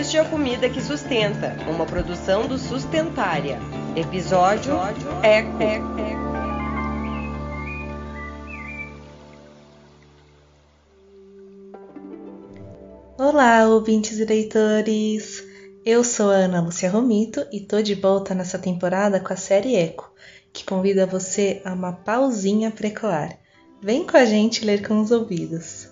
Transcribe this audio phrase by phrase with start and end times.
[0.00, 3.58] Este é a comida que sustenta, uma produção do Sustentária.
[3.94, 4.72] Episódio
[5.22, 5.58] Eco.
[13.18, 15.44] Olá, ouvintes e leitores!
[15.84, 19.76] Eu sou a Ana Lúcia Romito e tô de volta nessa temporada com a série
[19.76, 20.10] Eco,
[20.50, 23.38] que convida você a uma pausinha precoar.
[23.82, 25.89] Vem com a gente ler com os ouvidos.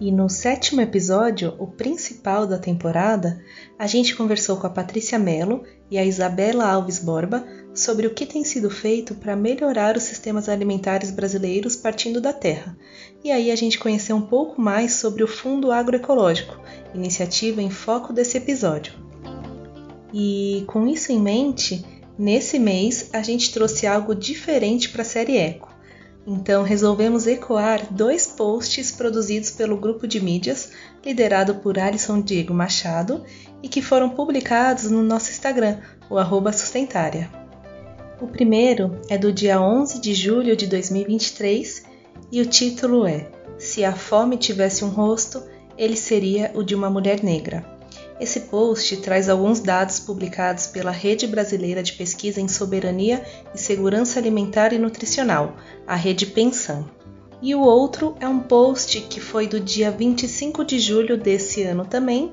[0.00, 3.40] E no sétimo episódio, o principal da temporada,
[3.78, 8.26] a gente conversou com a Patrícia Mello e a Isabela Alves Borba sobre o que
[8.26, 12.76] tem sido feito para melhorar os sistemas alimentares brasileiros partindo da terra.
[13.22, 16.60] E aí a gente conheceu um pouco mais sobre o Fundo Agroecológico,
[16.92, 18.94] iniciativa em foco desse episódio.
[20.12, 21.84] E com isso em mente,
[22.18, 25.73] nesse mês a gente trouxe algo diferente para a série Eco
[26.26, 30.70] então resolvemos ecoar dois posts produzidos pelo grupo de mídias
[31.04, 33.22] liderado por Alisson Diego Machado
[33.62, 37.30] e que foram publicados no nosso Instagram, o arroba Sustentária.
[38.20, 41.84] O primeiro é do dia 11 de julho de 2023
[42.32, 45.42] e o título é Se a fome tivesse um rosto,
[45.76, 47.73] ele seria o de uma mulher negra.
[48.20, 54.20] Esse post traz alguns dados publicados pela Rede Brasileira de Pesquisa em Soberania e Segurança
[54.20, 56.88] Alimentar e Nutricional, a Rede Pensam.
[57.42, 61.84] E o outro é um post que foi do dia 25 de julho desse ano
[61.84, 62.32] também,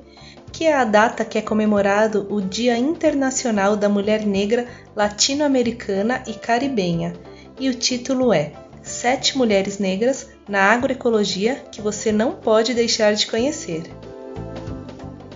[0.52, 6.34] que é a data que é comemorado o Dia Internacional da Mulher Negra Latino-Americana e
[6.34, 7.14] Caribenha.
[7.58, 13.26] E o título é Sete Mulheres Negras na Agroecologia que você não pode deixar de
[13.26, 13.82] conhecer.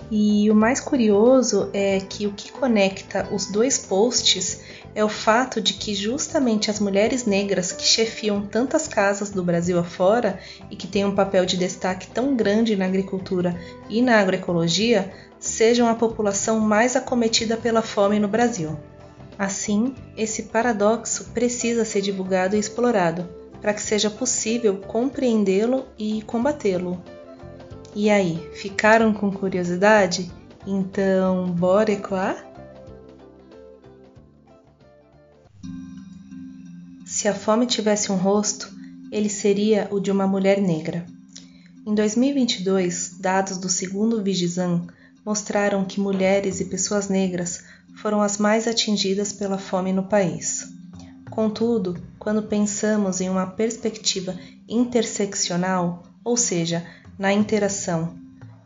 [0.09, 4.61] E o mais curioso é que o que conecta os dois posts
[4.95, 9.77] é o fato de que justamente as mulheres negras que chefiam tantas casas do Brasil
[9.77, 10.39] afora
[10.71, 15.87] e que têm um papel de destaque tão grande na agricultura e na agroecologia sejam
[15.87, 18.79] a população mais acometida pela fome no Brasil.
[19.37, 23.29] Assim, esse paradoxo precisa ser divulgado e explorado
[23.61, 27.03] para que seja possível compreendê-lo e combatê-lo.
[27.99, 30.31] E aí, ficaram com curiosidade?
[30.67, 32.45] Então, bora ecoar?
[37.07, 38.71] Se a fome tivesse um rosto,
[39.11, 41.07] ele seria o de uma mulher negra.
[41.87, 44.85] Em 2022, dados do segundo Vigizam
[45.25, 47.63] mostraram que mulheres e pessoas negras
[47.99, 50.71] foram as mais atingidas pela fome no país.
[51.31, 54.37] Contudo, quando pensamos em uma perspectiva
[54.69, 56.85] interseccional, ou seja,
[57.17, 58.15] na interação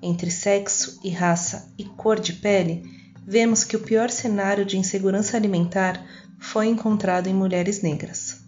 [0.01, 2.84] entre sexo e raça e cor de pele,
[3.25, 6.03] vemos que o pior cenário de insegurança alimentar
[6.39, 8.41] foi encontrado em mulheres negras.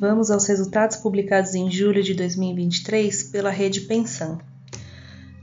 [0.00, 4.40] Vamos aos resultados publicados em julho de 2023 pela rede Pensão.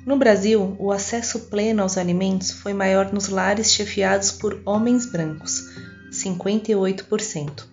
[0.06, 5.72] No Brasil, o acesso pleno aos alimentos foi maior nos lares chefiados por homens brancos,
[6.12, 7.66] 58%.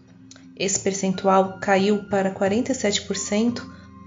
[0.57, 3.63] Esse percentual caiu para 47%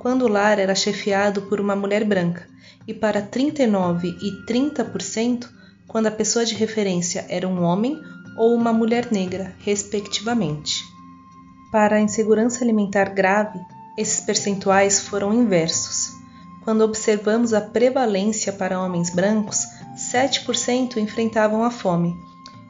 [0.05, 2.47] quando o lar era chefiado por uma mulher branca,
[2.87, 5.49] e para 39% e 30%
[5.87, 7.99] quando a pessoa de referência era um homem
[8.37, 10.83] ou uma mulher negra, respectivamente.
[11.71, 13.59] Para a insegurança alimentar grave,
[13.97, 16.11] esses percentuais foram inversos.
[16.63, 19.65] Quando observamos a prevalência para homens brancos,
[19.97, 22.15] 7% enfrentavam a fome.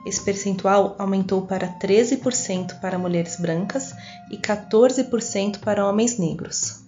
[0.06, 3.94] Esse percentual aumentou para 13% para mulheres brancas
[4.32, 6.85] e 14% para homens negros.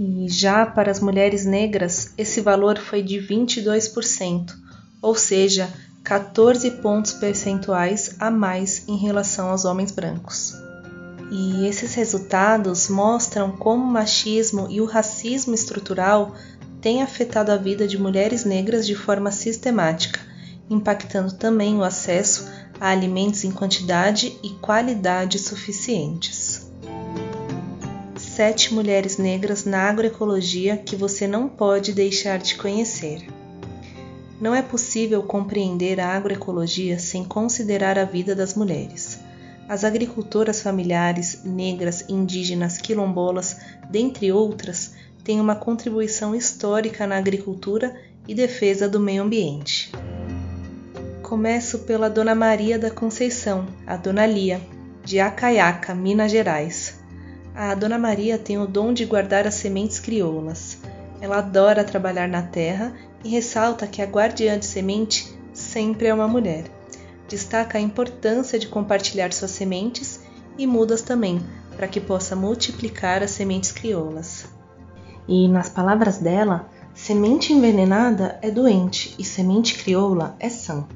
[0.00, 4.54] E já para as mulheres negras, esse valor foi de 22%,
[5.02, 5.68] ou seja,
[6.04, 10.54] 14 pontos percentuais a mais em relação aos homens brancos.
[11.32, 16.32] E esses resultados mostram como o machismo e o racismo estrutural
[16.80, 20.20] têm afetado a vida de mulheres negras de forma sistemática,
[20.70, 22.48] impactando também o acesso
[22.80, 26.47] a alimentos em quantidade e qualidade suficientes
[28.38, 33.26] sete mulheres negras na agroecologia que você não pode deixar de conhecer.
[34.40, 39.18] Não é possível compreender a agroecologia sem considerar a vida das mulheres.
[39.68, 43.56] As agricultoras familiares, negras, indígenas, quilombolas,
[43.90, 44.92] dentre outras,
[45.24, 47.92] têm uma contribuição histórica na agricultura
[48.28, 49.90] e defesa do meio ambiente.
[51.24, 54.60] Começo pela Dona Maria da Conceição, a Dona Lia,
[55.04, 56.87] de Acaiaca, Minas Gerais.
[57.60, 60.78] A Dona Maria tem o dom de guardar as sementes crioulas.
[61.20, 62.94] Ela adora trabalhar na terra
[63.24, 66.66] e ressalta que a guardiã de semente sempre é uma mulher.
[67.28, 70.20] Destaca a importância de compartilhar suas sementes
[70.56, 71.42] e mudas também,
[71.76, 74.46] para que possa multiplicar as sementes crioulas.
[75.26, 80.86] E nas palavras dela, Semente envenenada é doente e semente crioula é sã.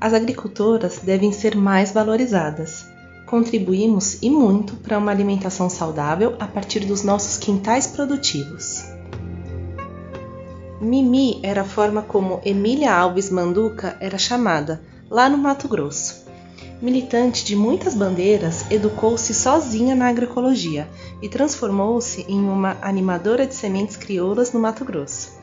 [0.00, 2.86] As agricultoras devem ser mais valorizadas.
[3.26, 8.84] Contribuímos e muito para uma alimentação saudável a partir dos nossos quintais produtivos.
[10.80, 16.24] Mimi era a forma como Emília Alves Manduca era chamada, lá no Mato Grosso.
[16.82, 20.86] Militante de muitas bandeiras, educou-se sozinha na agroecologia
[21.22, 25.38] e transformou-se em uma animadora de sementes crioulas no Mato Grosso.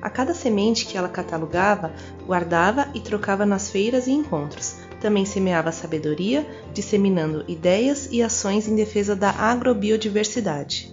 [0.00, 1.92] A cada semente que ela catalogava,
[2.24, 4.85] guardava e trocava nas feiras e encontros.
[5.06, 6.44] Também semeava sabedoria,
[6.74, 10.92] disseminando ideias e ações em defesa da agrobiodiversidade.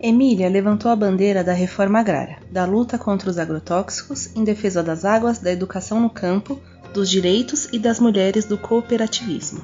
[0.00, 5.04] Emília levantou a bandeira da reforma agrária, da luta contra os agrotóxicos, em defesa das
[5.04, 6.60] águas, da educação no campo,
[6.92, 9.62] dos direitos e das mulheres do cooperativismo.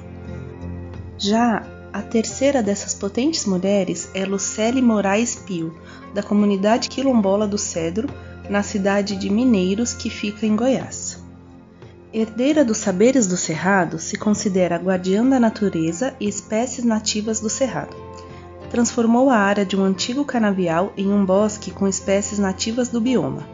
[1.17, 1.61] Já
[1.91, 5.77] a terceira dessas potentes mulheres é Lucélie Moraes Pio,
[6.13, 8.07] da comunidade quilombola do Cedro,
[8.49, 11.04] na cidade de Mineiros, que fica em Goiás.
[12.17, 17.95] Herdeira dos saberes do Cerrado, se considera guardiã da natureza e espécies nativas do Cerrado
[18.75, 23.47] transformou a área de um antigo canavial em um bosque com espécies nativas do bioma.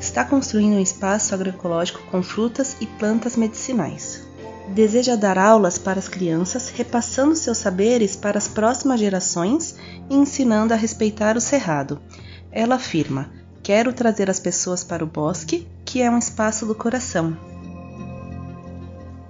[0.00, 4.22] Está construindo um espaço agroecológico com frutas e plantas medicinais.
[4.68, 9.74] Deseja dar aulas para as crianças, repassando seus saberes para as próximas gerações
[10.08, 12.00] e ensinando a respeitar o cerrado.
[12.52, 13.30] Ela afirma:
[13.64, 17.36] Quero trazer as pessoas para o bosque, que é um espaço do coração.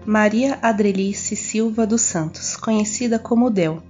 [0.05, 3.81] Maria Adrelice Silva dos Santos, conhecida como Del,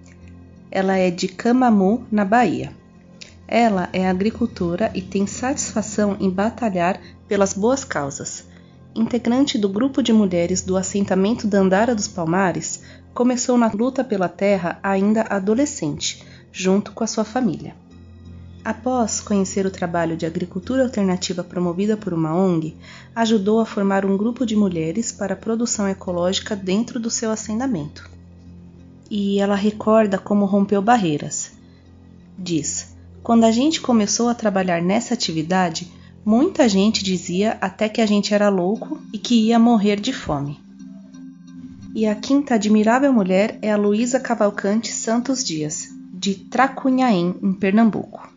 [0.71, 2.71] ela é de Camamu, na Bahia.
[3.49, 8.45] Ela é agricultora e tem satisfação em batalhar pelas boas causas.
[8.95, 12.83] Integrante do grupo de mulheres do assentamento Dandara dos Palmares,
[13.15, 16.23] começou na luta pela terra ainda adolescente,
[16.53, 17.75] junto com a sua família.
[18.65, 22.77] Após conhecer o trabalho de agricultura alternativa promovida por uma ONG,
[23.15, 28.09] ajudou a formar um grupo de mulheres para a produção ecológica dentro do seu assentamento
[29.15, 31.53] e ela recorda como rompeu barreiras.
[32.39, 35.93] Diz: Quando a gente começou a trabalhar nessa atividade,
[36.25, 40.59] muita gente dizia até que a gente era louco e que ia morrer de fome.
[41.95, 48.32] E a quinta admirável mulher é a Luísa Cavalcante Santos Dias, de Tracunhaém, em Pernambuco.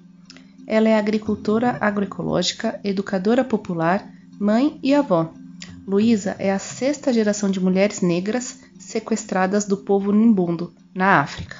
[0.67, 5.31] Ela é agricultora agroecológica, educadora popular, mãe e avó.
[5.88, 11.57] Luísa é a sexta geração de mulheres negras sequestradas do povo nimbundo, na África.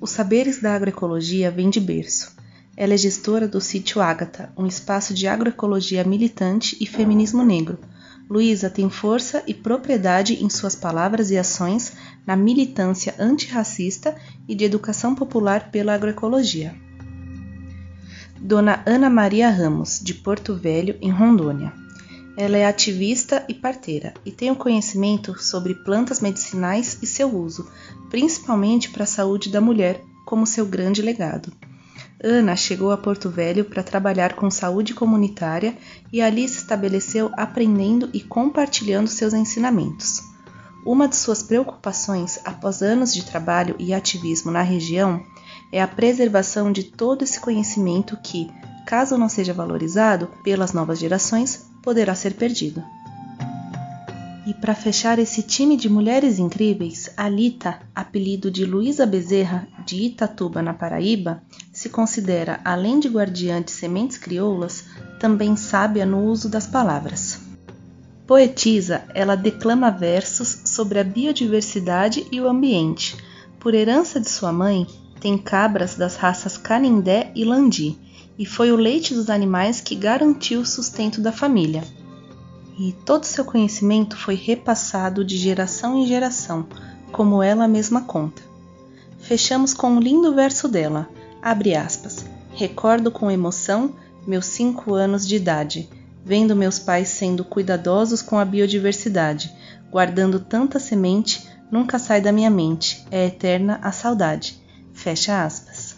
[0.00, 2.34] Os saberes da agroecologia vêm de berço.
[2.74, 7.78] Ela é gestora do sítio Ágata, um espaço de agroecologia militante e feminismo negro.
[8.28, 11.92] Luísa tem força e propriedade em suas palavras e ações
[12.26, 14.16] na militância antirracista
[14.48, 16.85] e de educação popular pela agroecologia.
[18.40, 21.72] Dona Ana Maria Ramos, de Porto Velho, em Rondônia.
[22.36, 27.66] Ela é ativista e parteira e tem o conhecimento sobre plantas medicinais e seu uso,
[28.10, 31.50] principalmente para a saúde da mulher, como seu grande legado.
[32.22, 35.76] Ana chegou a Porto Velho para trabalhar com saúde comunitária
[36.12, 40.20] e ali se estabeleceu aprendendo e compartilhando seus ensinamentos.
[40.84, 45.24] Uma de suas preocupações após anos de trabalho e ativismo na região
[45.72, 48.50] é a preservação de todo esse conhecimento que,
[48.86, 52.82] caso não seja valorizado pelas novas gerações, poderá ser perdido.
[54.46, 60.62] E para fechar esse time de mulheres incríveis, Alita, apelido de Luísa Bezerra, de Itatuba,
[60.62, 61.42] na Paraíba,
[61.72, 64.84] se considera, além de guardiã de sementes crioulas,
[65.18, 67.40] também sábia no uso das palavras.
[68.24, 73.16] Poetisa, ela declama versos sobre a biodiversidade e o ambiente.
[73.58, 74.86] Por herança de sua mãe,
[75.20, 77.98] tem cabras das raças Canindé e Landi,
[78.38, 81.82] e foi o leite dos animais que garantiu o sustento da família.
[82.78, 86.66] E todo seu conhecimento foi repassado de geração em geração,
[87.10, 88.42] como ela mesma conta.
[89.18, 91.08] Fechamos com um lindo verso dela,
[91.42, 93.94] abre aspas, recordo com emoção
[94.26, 95.88] meus cinco anos de idade,
[96.24, 99.50] vendo meus pais sendo cuidadosos com a biodiversidade,
[99.90, 104.60] guardando tanta semente, nunca sai da minha mente, é eterna a saudade.
[105.06, 105.94] Fecha aspas.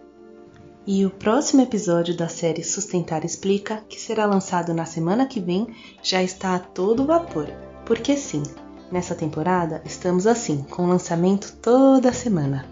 [0.90, 5.68] E o próximo episódio da série Sustentar Explica, que será lançado na semana que vem,
[6.02, 7.50] já está a todo vapor.
[7.86, 8.42] Porque sim,
[8.90, 12.66] nessa temporada estamos assim, com lançamento toda semana.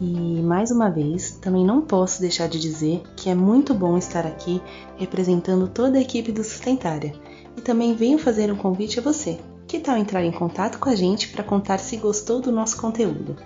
[0.00, 4.26] E mais uma vez, também não posso deixar de dizer que é muito bom estar
[4.26, 4.60] aqui
[4.96, 7.14] representando toda a equipe do Sustentária.
[7.56, 9.38] E também venho fazer um convite a você.
[9.70, 13.36] Que tal entrar em contato com a gente para contar se gostou do nosso conteúdo?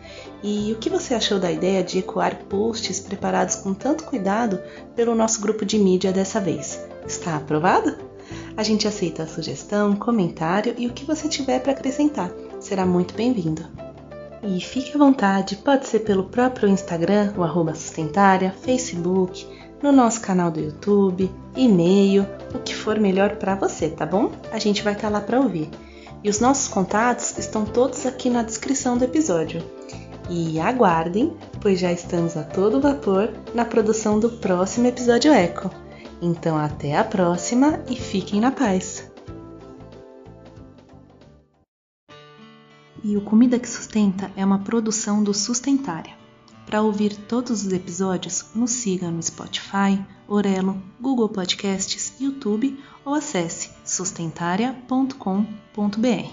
[0.43, 4.59] E o que você achou da ideia de ecoar posts preparados com tanto cuidado
[4.97, 6.83] pelo nosso grupo de mídia dessa vez?
[7.07, 7.99] Está aprovado?
[8.57, 12.33] A gente aceita a sugestão, comentário e o que você tiver para acrescentar.
[12.59, 13.63] Será muito bem-vindo.
[14.43, 19.47] E fique à vontade, pode ser pelo próprio Instagram, o arroba sustentária, Facebook,
[19.83, 24.33] no nosso canal do YouTube, e-mail, o que for melhor para você, tá bom?
[24.51, 25.69] A gente vai estar tá lá para ouvir.
[26.25, 29.63] E os nossos contatos estão todos aqui na descrição do episódio.
[30.31, 35.71] E aguardem, pois já estamos a todo vapor na produção do próximo episódio Eco.
[36.23, 39.13] Então até a próxima e fiquem na paz!
[43.03, 46.15] E o Comida que Sustenta é uma produção do Sustentária.
[46.65, 53.74] Para ouvir todos os episódios, nos siga no Spotify, Orelo, Google Podcasts, YouTube ou acesse
[53.85, 56.33] sustentaria.com.br.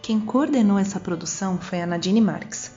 [0.00, 2.72] Quem coordenou essa produção foi a Nadine Marques.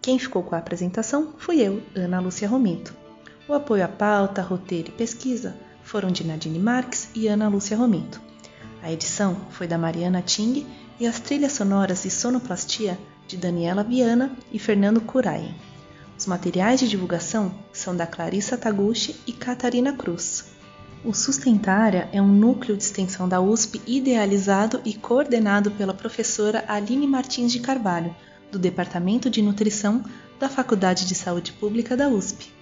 [0.00, 2.94] Quem ficou com a apresentação fui eu, Ana Lúcia Romito.
[3.48, 8.20] O apoio à pauta, roteiro e pesquisa foram de Nadine Marques e Ana Lúcia Romito.
[8.82, 10.66] A edição foi da Mariana Ting
[10.98, 12.98] e as trilhas sonoras e sonoplastia
[13.28, 15.54] de Daniela Viana e Fernando Curaien.
[16.18, 20.44] Os materiais de divulgação são da Clarissa Taguchi e Catarina Cruz.
[21.04, 27.08] O Sustentária é um núcleo de extensão da USP idealizado e coordenado pela professora Aline
[27.08, 28.14] Martins de Carvalho,
[28.52, 30.04] do Departamento de Nutrição
[30.38, 32.61] da Faculdade de Saúde Pública da USP.